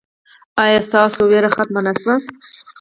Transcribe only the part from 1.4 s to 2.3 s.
ختمه نه شوه؟